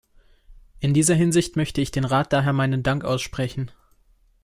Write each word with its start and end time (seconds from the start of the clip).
In 0.79 0.95
dieser 0.95 1.13
Hinsicht 1.13 1.55
möchte 1.57 1.79
ich 1.79 1.91
dem 1.91 2.05
Rat 2.05 2.33
daher 2.33 2.53
meinen 2.53 2.81
Dank 2.81 3.05
aussprechen. 3.05 3.69